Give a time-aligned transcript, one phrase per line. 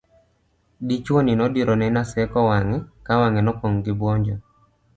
[0.87, 4.35] dichuo ni nodiro ne Naseko wang'e ka wang'e nopong' gi buonjo